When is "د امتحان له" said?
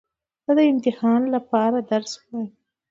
0.57-1.39